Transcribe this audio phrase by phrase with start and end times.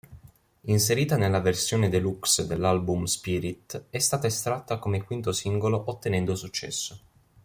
[0.61, 6.99] Inserita nella versione deluxe dell'album "Spirit", è stata estratta come quinto singolo ottenendo successo.